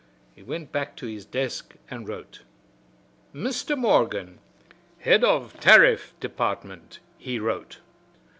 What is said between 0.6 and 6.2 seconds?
back to his desk and wrote. "Mr. Morgan, Head of Tariff